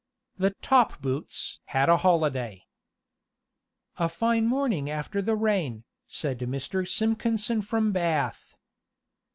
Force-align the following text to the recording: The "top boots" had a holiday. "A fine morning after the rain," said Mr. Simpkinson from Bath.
The 0.39 0.55
"top 0.63 0.99
boots" 0.99 1.59
had 1.65 1.87
a 1.87 1.97
holiday. 1.97 2.65
"A 3.97 4.09
fine 4.09 4.47
morning 4.47 4.89
after 4.89 5.21
the 5.21 5.35
rain," 5.35 5.83
said 6.07 6.39
Mr. 6.39 6.87
Simpkinson 6.87 7.61
from 7.61 7.91
Bath. 7.91 8.55